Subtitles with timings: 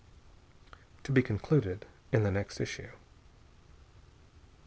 [1.03, 2.89] (_To be concluded in the next issue.